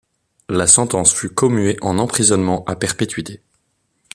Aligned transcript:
La 0.49 0.65
sentence 0.65 1.13
fut 1.13 1.29
commuée 1.29 1.77
en 1.83 1.99
emprisonnement 1.99 2.63
à 2.65 2.75
perpétuité. 2.75 3.39